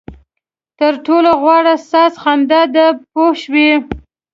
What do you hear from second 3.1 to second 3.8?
پوه شوې!.